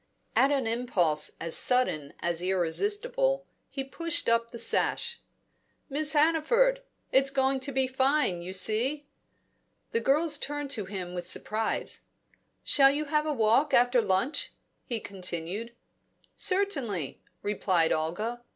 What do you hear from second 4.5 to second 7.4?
sash. "Miss Hannaford! It's